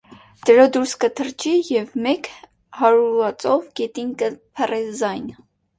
[0.49, 2.31] Դրօ դուրս կը թռչի եւ մէկ
[2.81, 5.35] հարուածով գետին կը փռէ զայն։